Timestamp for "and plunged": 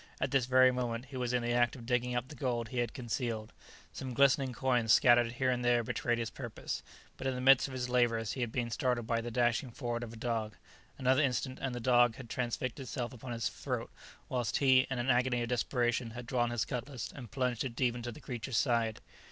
17.15-17.63